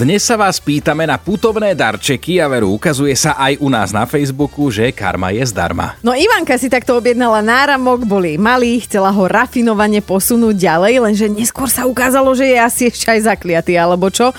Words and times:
Dnes 0.00 0.24
sa 0.24 0.32
vás 0.32 0.56
pýtame 0.56 1.04
na 1.04 1.20
putovné 1.20 1.76
darčeky 1.76 2.40
a 2.40 2.48
veru 2.48 2.72
ukazuje 2.72 3.12
sa 3.12 3.36
aj 3.36 3.60
u 3.60 3.68
nás 3.68 3.92
na 3.92 4.08
Facebooku, 4.08 4.72
že 4.72 4.96
karma 4.96 5.28
je 5.28 5.44
zdarma. 5.44 6.00
No 6.00 6.16
Ivanka 6.16 6.56
si 6.56 6.72
takto 6.72 6.96
objednala 6.96 7.44
náramok, 7.44 8.08
boli 8.08 8.40
malý, 8.40 8.80
chcela 8.80 9.12
ho 9.12 9.28
rafinovane 9.28 10.00
posunúť 10.00 10.56
ďalej, 10.56 11.04
lenže 11.04 11.26
neskôr 11.28 11.68
sa 11.68 11.84
ukázalo, 11.84 12.32
že 12.32 12.48
je 12.48 12.56
asi 12.56 12.82
ešte 12.88 13.12
aj 13.12 13.28
zakliatý, 13.28 13.76
alebo 13.76 14.08
čo. 14.08 14.32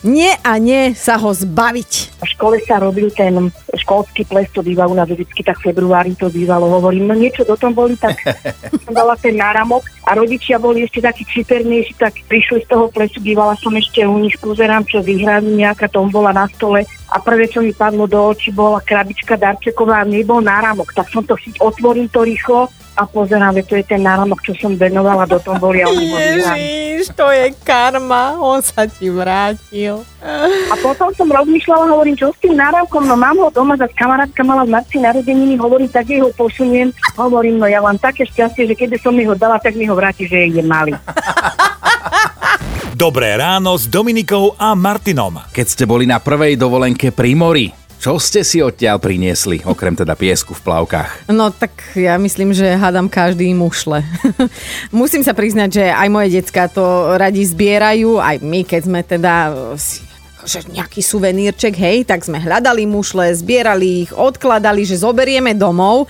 Nie 0.00 0.40
a 0.40 0.56
nie 0.56 0.96
sa 0.96 1.20
ho 1.20 1.36
zbaviť. 1.36 2.24
V 2.24 2.28
škole 2.40 2.56
sa 2.64 2.80
robil 2.80 3.12
ten 3.12 3.52
školský 3.76 4.24
ples, 4.24 4.48
to 4.56 4.64
býva 4.64 4.88
u 4.88 4.96
nás 4.96 5.04
vždycky, 5.04 5.44
tak 5.44 5.60
v 5.60 5.68
februári 5.68 6.16
to 6.16 6.32
bývalo. 6.32 6.80
Hovorím, 6.80 7.12
no 7.12 7.14
niečo 7.16 7.44
do 7.44 7.60
tom 7.60 7.76
boli, 7.76 7.92
tak 8.00 8.16
som 8.88 8.96
dala 8.96 9.20
ten 9.20 9.36
náramok 9.36 9.84
a 10.08 10.16
rodičia 10.16 10.56
boli 10.56 10.88
ešte 10.88 11.04
takí 11.04 11.28
čipernejší, 11.28 11.92
tak 12.00 12.16
prišli 12.24 12.64
z 12.64 12.72
toho 12.72 12.88
plesu, 12.88 13.20
bývala 13.20 13.52
som 13.60 13.76
ešte 13.76 14.00
u 14.08 14.16
nich, 14.16 14.40
pozerám, 14.40 14.93
čo 14.94 15.02
vyhrali, 15.02 15.58
nejaká 15.58 15.90
tombola 15.90 16.30
na 16.30 16.46
stole 16.46 16.86
a 17.10 17.18
prvé, 17.18 17.50
čo 17.50 17.58
mi 17.58 17.74
padlo 17.74 18.06
do 18.06 18.30
očí, 18.30 18.54
bola 18.54 18.78
krabička 18.78 19.34
darčeková 19.34 20.06
a 20.06 20.06
nebol 20.06 20.38
náramok. 20.38 20.94
Tak 20.94 21.10
som 21.10 21.26
to 21.26 21.34
chyť, 21.34 21.58
otvorím 21.58 22.06
to 22.06 22.22
rýchlo 22.22 22.70
a 22.94 23.02
pozerám, 23.10 23.58
že 23.58 23.66
to 23.66 23.74
je 23.74 23.84
ten 23.90 23.98
náramok, 24.06 24.38
čo 24.46 24.54
som 24.54 24.78
venovala 24.78 25.26
do 25.26 25.42
tomboli 25.42 25.82
a 25.82 25.90
vyhrali. 25.90 26.62
Ježiš, 27.02 27.10
to 27.18 27.26
je 27.26 27.50
karma, 27.66 28.38
on 28.38 28.62
sa 28.62 28.86
ti 28.86 29.10
vrátil. 29.10 30.06
A 30.70 30.74
potom 30.78 31.10
som 31.18 31.26
rozmýšľala, 31.26 31.90
hovorím, 31.90 32.14
čo 32.14 32.30
s 32.30 32.38
tým 32.38 32.54
náramkom, 32.54 33.02
no 33.02 33.18
mám 33.18 33.34
ho 33.42 33.50
doma, 33.50 33.74
za 33.74 33.90
kamarátka 33.90 34.46
mala 34.46 34.62
v 34.62 34.78
marci 34.78 35.02
narodeniny, 35.02 35.58
hovorím, 35.58 35.90
tak 35.90 36.06
jej 36.06 36.22
ho 36.22 36.30
posuniem. 36.38 36.94
Hovorím, 37.18 37.58
no 37.58 37.66
ja 37.66 37.82
mám 37.82 37.98
také 37.98 38.22
šťastie, 38.30 38.70
že 38.70 38.78
keď 38.78 39.02
som 39.02 39.10
mi 39.10 39.26
ho 39.26 39.34
dala, 39.34 39.58
tak 39.58 39.74
mi 39.74 39.90
ho 39.90 39.94
vráti, 39.98 40.30
že 40.30 40.46
je 40.46 40.62
malý. 40.62 40.94
Dobré 42.94 43.34
ráno 43.34 43.74
s 43.74 43.90
Dominikou 43.90 44.54
a 44.54 44.70
Martinom. 44.78 45.42
Keď 45.50 45.66
ste 45.66 45.82
boli 45.82 46.06
na 46.06 46.22
prvej 46.22 46.54
dovolenke 46.54 47.10
pri 47.10 47.34
mori, 47.34 47.66
čo 47.98 48.22
ste 48.22 48.46
si 48.46 48.62
odtiaľ 48.62 49.02
priniesli, 49.02 49.66
okrem 49.66 49.98
teda 49.98 50.14
piesku 50.14 50.54
v 50.54 50.62
plavkách? 50.62 51.26
No 51.26 51.50
tak 51.50 51.74
ja 51.98 52.14
myslím, 52.22 52.54
že 52.54 52.78
hádam 52.78 53.10
každý 53.10 53.50
mušle. 53.50 54.06
Musím 54.94 55.26
sa 55.26 55.34
priznať, 55.34 55.70
že 55.74 55.84
aj 55.90 56.06
moje 56.06 56.38
decka 56.38 56.70
to 56.70 57.18
radi 57.18 57.42
zbierajú, 57.42 58.22
aj 58.22 58.38
my, 58.38 58.62
keď 58.62 58.80
sme 58.86 59.00
teda 59.02 59.34
si 59.74 60.06
že 60.44 60.60
nejaký 60.68 61.00
suvenírček, 61.00 61.74
hej, 61.74 62.04
tak 62.04 62.20
sme 62.22 62.36
hľadali 62.36 62.84
mušle, 62.84 63.32
zbierali 63.32 64.06
ich, 64.06 64.10
odkladali, 64.12 64.84
že 64.84 65.00
zoberieme 65.00 65.56
domov. 65.56 66.06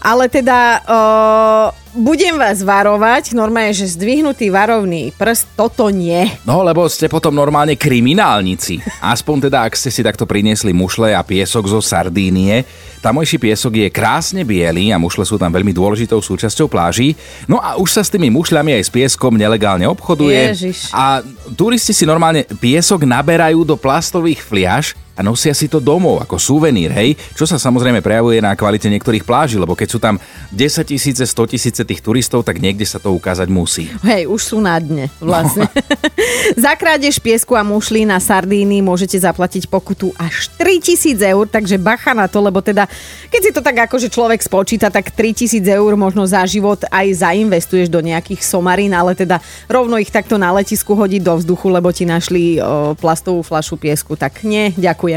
Ale 0.00 0.32
teda 0.32 0.80
uh, 0.80 1.66
budem 1.92 2.40
vás 2.40 2.64
varovať, 2.64 3.36
normálne, 3.36 3.76
že 3.76 3.84
zdvihnutý 3.84 4.48
varovný 4.48 5.12
prst, 5.12 5.58
toto 5.58 5.92
nie. 5.92 6.24
No, 6.48 6.64
lebo 6.64 6.88
ste 6.88 7.10
potom 7.10 7.34
normálne 7.34 7.76
kriminálnici. 7.76 8.80
Aspoň 9.04 9.50
teda, 9.50 9.68
ak 9.68 9.76
ste 9.76 9.92
si 9.92 10.00
takto 10.00 10.24
priniesli 10.24 10.72
mušle 10.72 11.12
a 11.12 11.20
piesok 11.20 11.68
zo 11.68 11.80
Sardínie. 11.84 12.64
Tamojší 13.00 13.40
piesok 13.40 13.72
je 13.80 13.88
krásne 13.88 14.44
biely 14.44 14.92
a 14.92 15.00
mušle 15.00 15.24
sú 15.24 15.40
tam 15.40 15.48
veľmi 15.48 15.72
dôležitou 15.72 16.20
súčasťou 16.20 16.68
pláží. 16.68 17.16
No 17.48 17.56
a 17.60 17.80
už 17.80 17.96
sa 17.96 18.02
s 18.04 18.12
tými 18.12 18.28
mušľami 18.28 18.76
aj 18.76 18.82
s 18.86 18.90
pieskom 18.92 19.36
nelegálne 19.36 19.88
obchoduje. 19.88 20.52
Ježiš. 20.52 20.92
A 20.92 21.24
turisti 21.56 21.96
si 21.96 22.04
normálne 22.04 22.44
piesok 22.60 23.08
naberajú 23.08 23.64
do 23.64 23.76
plastových 23.76 24.44
fliaž 24.44 24.92
a 25.20 25.26
nosia 25.26 25.52
si 25.52 25.68
to 25.68 25.84
domov 25.84 26.24
ako 26.24 26.40
suvenír, 26.40 26.96
hej, 26.96 27.12
čo 27.36 27.44
sa 27.44 27.60
samozrejme 27.60 28.00
prejavuje 28.00 28.40
na 28.40 28.56
kvalite 28.56 28.88
niektorých 28.88 29.28
pláží, 29.28 29.60
lebo 29.60 29.76
keď 29.76 29.88
sú 29.92 30.00
tam 30.00 30.16
10 30.48 30.80
tisíce, 30.88 31.20
100 31.20 31.52
tisíce 31.52 31.82
tých 31.84 32.00
turistov, 32.00 32.40
tak 32.40 32.56
niekde 32.56 32.88
sa 32.88 32.96
to 32.96 33.12
ukázať 33.12 33.52
musí. 33.52 33.92
Hej, 34.00 34.32
už 34.32 34.40
sú 34.40 34.56
na 34.64 34.80
dne 34.80 35.12
vlastne. 35.20 35.68
No. 35.68 35.76
Za 36.64 36.72
krádež 36.72 37.20
piesku 37.20 37.52
a 37.52 37.60
mušlí 37.60 38.08
na 38.08 38.16
Sardíny 38.16 38.80
môžete 38.80 39.20
zaplatiť 39.20 39.68
pokutu 39.68 40.16
až 40.16 40.48
3000 40.56 41.20
eur, 41.20 41.44
takže 41.44 41.76
bacha 41.76 42.16
na 42.16 42.24
to, 42.24 42.40
lebo 42.40 42.64
teda, 42.64 42.88
keď 43.28 43.40
si 43.44 43.50
to 43.52 43.60
tak 43.60 43.76
akože 43.90 44.08
človek 44.08 44.40
spočíta, 44.40 44.88
tak 44.88 45.12
3000 45.12 45.60
eur 45.68 45.92
možno 46.00 46.24
za 46.24 46.40
život 46.48 46.80
aj 46.88 47.06
zainvestuješ 47.20 47.92
do 47.92 48.00
nejakých 48.00 48.40
somarín, 48.40 48.96
ale 48.96 49.12
teda 49.12 49.36
rovno 49.68 50.00
ich 50.00 50.08
takto 50.08 50.40
na 50.40 50.48
letisku 50.56 50.96
hodiť 50.96 51.20
do 51.20 51.34
vzduchu, 51.36 51.66
lebo 51.68 51.92
ti 51.92 52.08
našli 52.08 52.56
o, 52.56 52.96
plastovú 52.96 53.44
flašu 53.44 53.76
piesku, 53.76 54.16
tak 54.16 54.40
nie, 54.46 54.72
ďakujem. 54.78 55.09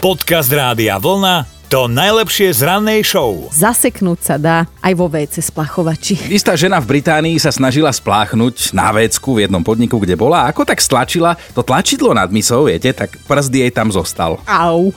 Podcast 0.00 0.48
Rádia 0.48 0.96
Vlna. 0.96 1.44
To 1.68 1.84
najlepšie 1.84 2.48
z 2.48 2.64
rannej 2.64 3.04
show. 3.04 3.44
Zaseknúť 3.52 4.18
sa 4.24 4.40
dá 4.40 4.64
aj 4.80 4.92
vo 4.96 5.04
WC 5.04 5.44
splachovači. 5.44 6.16
Istá 6.32 6.56
žena 6.56 6.80
v 6.80 6.96
Británii 6.96 7.36
sa 7.36 7.52
snažila 7.52 7.92
spláchnuť 7.92 8.72
na 8.72 8.88
vécku 8.88 9.36
v 9.36 9.44
jednom 9.44 9.60
podniku, 9.60 10.00
kde 10.00 10.16
bola. 10.16 10.48
Ako 10.48 10.64
tak 10.64 10.80
stlačila 10.80 11.36
to 11.52 11.60
tlačidlo 11.60 12.16
nad 12.16 12.32
mysou, 12.32 12.72
viete, 12.72 12.88
tak 12.96 13.20
prst 13.28 13.52
jej 13.52 13.68
tam 13.68 13.92
zostal. 13.92 14.40
Au. 14.48 14.88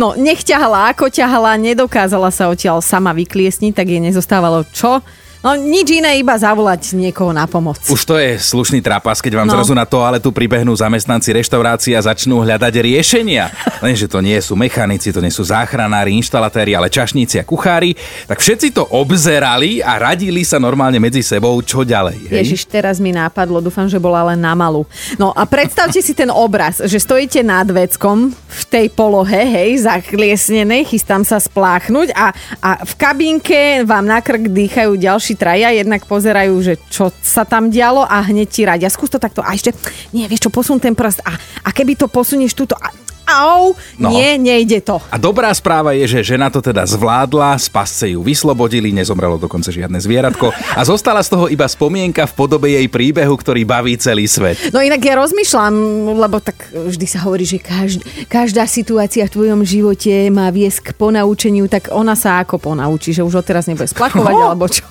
No, 0.00 0.14
nech 0.14 0.46
ťahala, 0.46 0.94
ako 0.94 1.10
ťahala, 1.10 1.58
nedokázala 1.58 2.30
sa 2.30 2.46
odtiaľ 2.48 2.78
sama 2.80 3.10
vykliesniť, 3.12 3.74
tak 3.74 3.90
jej 3.90 3.98
nezostávalo 3.98 4.62
čo? 4.70 5.02
No 5.40 5.56
nič 5.56 5.88
iné, 5.88 6.20
iba 6.20 6.36
zavolať 6.36 6.92
niekoho 6.92 7.32
na 7.32 7.48
pomoc. 7.48 7.80
Už 7.88 8.04
to 8.04 8.20
je 8.20 8.36
slušný 8.36 8.84
trapas, 8.84 9.24
keď 9.24 9.40
vám 9.40 9.48
no. 9.48 9.56
Zrazu 9.56 9.72
na 9.72 9.88
toaletu 9.88 10.28
pribehnú 10.28 10.76
zamestnanci 10.76 11.32
reštaurácie 11.32 11.96
a 11.96 12.04
začnú 12.04 12.44
hľadať 12.44 12.74
riešenia. 12.76 13.48
Lenže 13.80 14.04
to 14.04 14.20
nie 14.20 14.36
sú 14.44 14.52
mechanici, 14.52 15.08
to 15.08 15.24
nie 15.24 15.32
sú 15.32 15.40
záchranári, 15.40 16.12
inštalatéri, 16.20 16.76
ale 16.76 16.92
čašníci 16.92 17.40
a 17.40 17.44
kuchári. 17.48 17.96
Tak 18.28 18.36
všetci 18.36 18.76
to 18.76 18.84
obzerali 18.92 19.80
a 19.80 19.96
radili 19.96 20.44
sa 20.44 20.60
normálne 20.60 21.00
medzi 21.00 21.24
sebou, 21.24 21.56
čo 21.64 21.88
ďalej. 21.88 22.28
Hej? 22.28 22.36
Ježiš, 22.44 22.68
teraz 22.68 23.00
mi 23.00 23.08
nápadlo, 23.08 23.64
dúfam, 23.64 23.88
že 23.88 23.96
bola 23.96 24.36
len 24.36 24.44
na 24.44 24.52
malú. 24.52 24.84
No 25.16 25.32
a 25.32 25.48
predstavte 25.48 26.04
si 26.04 26.12
ten 26.12 26.28
obraz, 26.28 26.84
že 26.84 27.00
stojíte 27.00 27.40
nad 27.40 27.64
veckom 27.64 28.28
v 28.28 28.62
tej 28.68 28.92
polohe, 28.92 29.40
hej, 29.40 29.88
zakliesnenej, 29.88 30.84
chystám 30.84 31.24
sa 31.24 31.40
spláchnuť 31.40 32.12
a, 32.12 32.28
a 32.60 32.70
v 32.84 32.92
kabínke 33.00 33.88
vám 33.88 34.04
na 34.04 34.20
krk 34.20 34.52
dýchajú 34.52 35.00
ďalší 35.00 35.29
traja, 35.34 35.74
jednak 35.74 36.06
pozerajú, 36.06 36.54
že 36.62 36.74
čo 36.88 37.10
sa 37.20 37.42
tam 37.44 37.68
dialo 37.68 38.06
a 38.06 38.22
hneď 38.22 38.48
ti 38.48 38.62
radia. 38.62 38.88
Skús 38.88 39.10
to 39.10 39.18
takto. 39.18 39.42
A 39.42 39.52
ešte, 39.52 39.74
nie, 40.14 40.24
vieš 40.30 40.48
čo, 40.48 40.50
posun 40.54 40.78
ten 40.78 40.94
prst. 40.94 41.20
A, 41.26 41.34
a 41.66 41.68
keby 41.74 41.98
to 41.98 42.06
posunieš 42.06 42.54
túto... 42.54 42.78
A, 42.78 42.90
au, 43.30 43.72
No. 44.00 44.08
nie, 44.10 44.40
nejde 44.40 44.80
to. 44.80 44.96
A 45.12 45.20
dobrá 45.20 45.52
správa 45.52 45.92
je, 45.92 46.08
že 46.08 46.34
žena 46.34 46.48
to 46.48 46.64
teda 46.64 46.88
zvládla, 46.88 47.60
z 47.60 47.68
pasce 47.68 48.06
ju 48.16 48.24
vyslobodili, 48.24 48.90
nezomrelo 48.96 49.36
dokonca 49.36 49.68
žiadne 49.68 50.00
zvieratko 50.00 50.50
a 50.50 50.80
zostala 50.82 51.20
z 51.20 51.28
toho 51.36 51.46
iba 51.52 51.68
spomienka 51.68 52.24
v 52.24 52.32
podobe 52.32 52.72
jej 52.72 52.88
príbehu, 52.88 53.36
ktorý 53.36 53.68
baví 53.68 53.94
celý 54.00 54.24
svet. 54.24 54.72
No 54.72 54.80
inak 54.80 55.04
ja 55.04 55.20
rozmýšľam, 55.20 55.74
lebo 56.16 56.40
tak 56.40 56.72
vždy 56.72 57.06
sa 57.06 57.22
hovorí, 57.28 57.44
že 57.44 57.60
každá, 57.60 58.02
každá 58.26 58.64
situácia 58.64 59.28
v 59.28 59.34
tvojom 59.36 59.60
živote 59.62 60.32
má 60.32 60.48
viesť 60.48 60.90
k 60.90 60.96
ponaučeniu, 60.96 61.68
tak 61.68 61.92
ona 61.92 62.16
sa 62.16 62.40
ako 62.40 62.56
ponaučí, 62.56 63.12
že 63.12 63.20
už 63.20 63.44
odteraz 63.44 63.68
nebude 63.68 63.86
splachovať, 63.86 64.34
alebo 64.48 64.64
čo? 64.64 64.88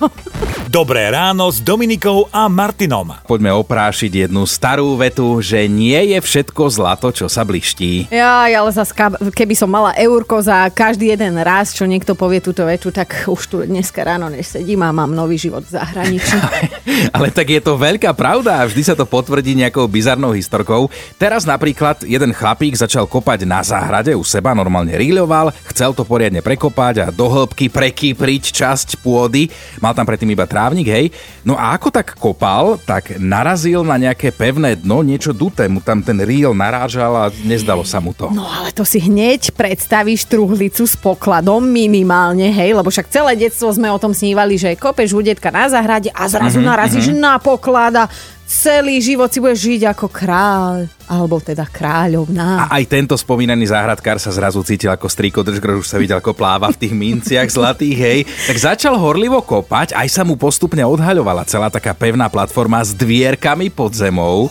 Dobré 0.70 1.10
ráno 1.10 1.50
s 1.50 1.58
Dominikou 1.58 2.30
a 2.30 2.46
Martinom. 2.46 3.10
Poďme 3.26 3.50
oprášiť 3.58 4.30
jednu 4.30 4.46
starú 4.46 4.94
vetu, 4.94 5.42
že 5.42 5.66
nie 5.66 6.14
je 6.14 6.18
všetko 6.22 6.70
zlato, 6.70 7.10
čo 7.10 7.26
sa 7.26 7.42
bliští. 7.42 8.06
Ja, 8.14 8.46
ale 8.46 8.70
zas, 8.70 8.94
keby 9.34 9.58
som 9.58 9.66
mala 9.66 9.90
eurko 9.98 10.38
za 10.38 10.70
každý 10.70 11.10
jeden 11.10 11.42
raz, 11.42 11.74
čo 11.74 11.90
niekto 11.90 12.14
povie 12.14 12.38
túto 12.38 12.62
vetu, 12.62 12.94
tak 12.94 13.26
už 13.26 13.42
tu 13.50 13.56
dneska 13.66 14.06
ráno 14.06 14.30
nesedím 14.30 14.86
a 14.86 14.94
mám 14.94 15.10
nový 15.10 15.42
život 15.42 15.66
v 15.66 15.74
zahraničí. 15.74 16.38
Ale 17.18 17.34
tak 17.34 17.50
je 17.50 17.58
to 17.58 17.74
veľká 17.74 18.14
pravda 18.14 18.62
a 18.62 18.66
vždy 18.70 18.82
sa 18.86 18.94
to 18.94 19.10
potvrdí 19.10 19.58
nejakou 19.58 19.90
bizarnou 19.90 20.30
historkou. 20.38 20.86
Teraz 21.18 21.50
napríklad 21.50 22.06
jeden 22.06 22.30
chlapík 22.30 22.78
začal 22.78 23.10
kopať 23.10 23.42
na 23.42 23.66
záhrade 23.66 24.14
u 24.14 24.22
seba, 24.22 24.54
normálne 24.54 24.94
riľoval, 24.94 25.50
chcel 25.74 25.98
to 25.98 26.06
poriadne 26.06 26.38
prekopať 26.46 26.94
a 27.02 27.06
do 27.10 27.26
hĺbky 27.26 27.66
prekýpriť 27.66 28.54
časť 28.54 29.02
pôdy. 29.02 29.50
Mal 29.82 29.98
tam 29.98 30.06
predtým 30.06 30.30
iba 30.30 30.46
trávnik, 30.60 30.92
hej. 30.92 31.06
No 31.40 31.56
a 31.56 31.72
ako 31.72 31.88
tak 31.88 32.20
kopal, 32.20 32.76
tak 32.84 33.16
narazil 33.16 33.80
na 33.80 33.96
nejaké 33.96 34.28
pevné 34.28 34.76
dno, 34.76 35.00
niečo 35.00 35.32
duté 35.32 35.64
mu 35.72 35.80
tam 35.80 36.04
ten 36.04 36.20
rýl 36.20 36.52
narážal 36.52 37.16
a 37.16 37.24
nezdalo 37.48 37.80
sa 37.80 37.96
mu 37.96 38.12
to. 38.12 38.28
No 38.28 38.44
ale 38.44 38.68
to 38.76 38.84
si 38.84 39.00
hneď 39.00 39.56
predstavíš 39.56 40.28
truhlicu 40.28 40.84
s 40.84 41.00
pokladom 41.00 41.64
minimálne, 41.64 42.52
hej, 42.52 42.76
lebo 42.76 42.92
však 42.92 43.08
celé 43.08 43.40
detstvo 43.40 43.72
sme 43.72 43.88
o 43.88 43.96
tom 43.96 44.12
snívali, 44.12 44.60
že 44.60 44.76
kopeš 44.76 45.16
u 45.16 45.24
detka 45.24 45.48
na 45.48 45.72
záhrade 45.72 46.12
a 46.12 46.28
zrazu 46.28 46.60
mm-hmm, 46.60 46.68
narazíš 46.68 47.08
mm-hmm. 47.08 47.24
na 47.24 47.40
poklad 47.40 47.94
a 47.96 48.04
celý 48.50 48.98
život 48.98 49.30
si 49.30 49.38
budeš 49.38 49.60
žiť 49.62 49.82
ako 49.94 50.10
kráľ, 50.10 50.90
alebo 51.06 51.38
teda 51.38 51.62
kráľovná. 51.70 52.66
A 52.66 52.82
aj 52.82 52.90
tento 52.90 53.14
spomínaný 53.14 53.70
záhradkár 53.70 54.18
sa 54.18 54.34
zrazu 54.34 54.58
cítil 54.66 54.90
ako 54.90 55.06
strýko 55.06 55.46
držgro, 55.46 55.78
už 55.78 55.86
sa 55.86 56.02
videl, 56.02 56.18
ako 56.18 56.34
pláva 56.34 56.74
v 56.74 56.82
tých 56.82 56.90
minciach 56.90 57.46
zlatých, 57.46 57.96
hej. 58.02 58.18
Tak 58.50 58.58
začal 58.58 58.98
horlivo 58.98 59.38
kopať, 59.38 59.94
aj 59.94 60.08
sa 60.10 60.26
mu 60.26 60.34
postupne 60.34 60.82
odhaľovala 60.82 61.46
celá 61.46 61.70
taká 61.70 61.94
pevná 61.94 62.26
platforma 62.26 62.82
s 62.82 62.90
dvierkami 62.90 63.70
pod 63.70 63.94
zemou. 63.94 64.50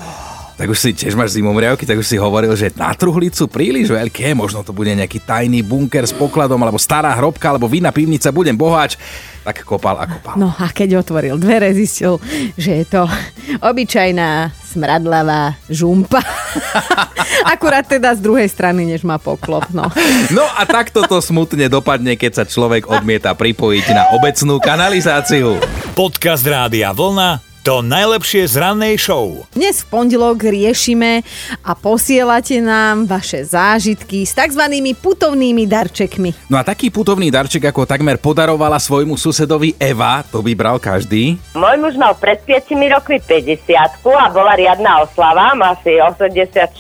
Tak 0.60 0.68
už 0.68 0.76
si 0.76 0.92
tiež 0.92 1.16
máš 1.16 1.40
zimomriavky, 1.40 1.88
tak 1.88 1.96
už 1.96 2.04
si 2.04 2.20
hovoril, 2.20 2.52
že 2.52 2.68
na 2.76 2.92
truhlicu 2.92 3.48
príliš 3.48 3.96
veľké, 3.96 4.36
možno 4.36 4.60
to 4.60 4.76
bude 4.76 4.92
nejaký 4.92 5.24
tajný 5.24 5.64
bunker 5.64 6.04
s 6.04 6.12
pokladom, 6.12 6.60
alebo 6.60 6.76
stará 6.76 7.16
hrobka, 7.16 7.48
alebo 7.48 7.72
vína 7.72 7.96
pivnica, 7.96 8.28
budem 8.36 8.60
boháč. 8.60 9.00
Tak 9.48 9.64
kopal 9.64 9.96
a 9.96 10.04
kopal. 10.04 10.36
No 10.36 10.52
a 10.52 10.68
keď 10.68 11.00
otvoril 11.00 11.40
dvere, 11.40 11.72
zistil, 11.72 12.20
že 12.60 12.84
je 12.84 12.86
to 12.92 13.08
Obyčajná 13.64 14.52
smradlavá 14.68 15.56
žumpa. 15.72 16.20
Akurát 17.56 17.88
teda 17.88 18.12
z 18.16 18.22
druhej 18.24 18.52
strany, 18.52 18.84
než 18.84 19.08
má 19.08 19.16
poklop. 19.16 19.68
No. 19.72 19.88
No 20.36 20.46
a 20.46 20.68
takto 20.68 21.08
to 21.08 21.24
smutne 21.24 21.72
dopadne, 21.72 22.20
keď 22.20 22.44
sa 22.44 22.46
človek 22.46 22.92
odmieta 22.92 23.34
pripojiť 23.34 23.86
na 23.96 24.04
obecnú 24.14 24.60
kanalizáciu. 24.60 25.58
Podcast 25.96 26.44
Rádia 26.44 26.92
Vlna 26.92 27.49
to 27.70 27.86
najlepšie 27.86 28.50
z 28.50 28.66
rannej 28.66 28.98
show. 28.98 29.46
Dnes 29.54 29.86
v 29.86 29.94
pondelok 29.94 30.42
riešime 30.42 31.22
a 31.62 31.78
posielate 31.78 32.58
nám 32.66 33.06
vaše 33.06 33.46
zážitky 33.46 34.26
s 34.26 34.34
tzv. 34.34 34.66
putovnými 34.98 35.70
darčekmi. 35.70 36.50
No 36.50 36.58
a 36.58 36.66
taký 36.66 36.90
putovný 36.90 37.30
darček, 37.30 37.70
ako 37.70 37.86
takmer 37.86 38.18
podarovala 38.18 38.82
svojmu 38.82 39.14
susedovi 39.14 39.78
Eva, 39.78 40.26
to 40.26 40.42
by 40.42 40.58
bral 40.58 40.82
každý. 40.82 41.38
Môj 41.54 41.78
muž 41.78 41.94
mal 41.94 42.18
pred 42.18 42.42
5 42.42 42.74
rokmi 42.74 43.22
50 43.22 43.62
a 43.78 44.26
bola 44.34 44.58
riadna 44.58 45.06
oslava, 45.06 45.54
asi 45.70 46.02
86-7 46.02 46.74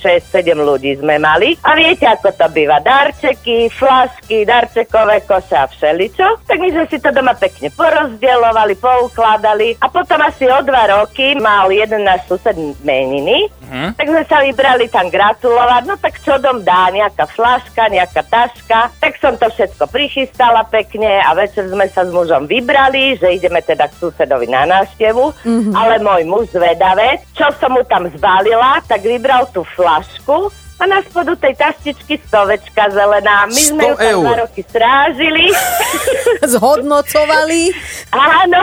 ľudí 0.57 0.97
sme 0.97 1.21
mali. 1.21 1.53
A 1.69 1.77
viete, 1.77 2.09
ako 2.09 2.33
to 2.33 2.50
býva, 2.50 2.81
darčeky, 2.81 3.69
flašky, 3.69 4.42
darčekové 4.42 5.21
koše 5.21 5.53
a 5.53 5.69
všeličo. 5.69 6.50
Tak 6.50 6.57
my 6.57 6.74
sme 6.74 6.85
si 6.89 6.97
to 6.97 7.13
doma 7.13 7.38
pekne 7.38 7.69
porozdeľovali, 7.77 8.74
poukladali 8.81 9.77
a 9.77 9.85
potom 9.94 10.18
asi 10.25 10.50
od 10.50 10.65
dva 10.65 10.79
roky 10.88 11.36
mal 11.42 11.68
jeden 11.74 12.06
náš 12.06 12.30
sused 12.30 12.56
meniny, 12.86 13.50
uh-huh. 13.50 13.92
tak 13.98 14.08
sme 14.08 14.24
sa 14.30 14.38
vybrali 14.46 14.86
tam 14.88 15.10
gratulovať, 15.10 15.84
no 15.90 15.96
tak 15.98 16.22
čo 16.22 16.38
dom 16.38 16.62
dá, 16.64 16.94
nejaká 16.94 17.26
flaška, 17.28 17.90
nejaká 17.90 18.22
taška, 18.28 18.94
tak 19.02 19.18
som 19.18 19.36
to 19.36 19.50
všetko 19.50 19.90
prichystala 19.90 20.64
pekne 20.70 21.20
a 21.26 21.34
večer 21.34 21.68
sme 21.68 21.90
sa 21.90 22.06
s 22.06 22.12
mužom 22.14 22.46
vybrali, 22.46 23.18
že 23.18 23.36
ideme 23.36 23.60
teda 23.60 23.90
k 23.90 23.98
susedovi 24.00 24.48
na 24.48 24.64
návštevu, 24.70 25.26
uh-huh. 25.34 25.74
ale 25.74 26.00
môj 26.00 26.24
muž 26.30 26.54
zvedavec, 26.54 27.26
čo 27.36 27.50
som 27.58 27.74
mu 27.76 27.84
tam 27.88 28.08
zbalila, 28.14 28.80
tak 28.86 29.02
vybral 29.04 29.50
tú 29.50 29.66
flašku 29.76 30.52
a 30.80 30.84
na 30.88 31.04
spodu 31.04 31.36
tej 31.36 31.60
taštičky 31.60 32.24
stovečka 32.24 32.88
zelená. 32.88 33.44
My 33.52 33.62
sme 33.62 33.84
ju 33.84 33.96
tam 34.00 34.16
dva 34.24 34.36
roky 34.48 34.62
strážili. 34.64 35.52
Zhodnocovali. 36.56 37.76
Áno, 38.16 38.62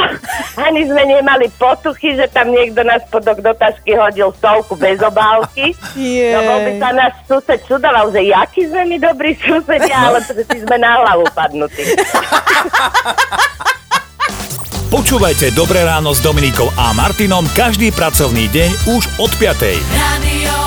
ani 0.56 0.88
sme 0.88 1.02
nemali 1.04 1.52
potuchy, 1.60 2.16
že 2.16 2.24
tam 2.32 2.56
niekto 2.56 2.80
na 2.88 2.96
spodok 3.04 3.44
do 3.44 3.52
tašky 3.52 3.92
hodil 3.92 4.32
stovku 4.40 4.80
bez 4.80 4.96
obálky. 5.04 5.76
Yeah. 5.92 6.40
No 6.40 6.48
bol 6.48 6.58
by 6.64 6.72
sa 6.80 6.90
náš 6.96 7.14
sused 7.28 7.60
čudoval, 7.68 8.08
že 8.16 8.24
jaký 8.24 8.64
sme 8.72 8.82
my 8.88 8.96
dobrí 8.96 9.36
susedia, 9.36 10.08
ale 10.08 10.24
si 10.24 10.56
sme 10.64 10.76
na 10.80 11.04
hlavu 11.04 11.28
padnutí. 11.36 11.84
Počúvajte 14.86 15.52
Dobré 15.52 15.84
ráno 15.84 16.16
s 16.16 16.24
Dominikou 16.24 16.72
a 16.78 16.96
Martinom 16.96 17.44
každý 17.52 17.92
pracovný 17.92 18.48
deň 18.48 18.70
už 18.96 19.02
od 19.20 19.30
5. 19.36 19.52
Radio 19.92 20.65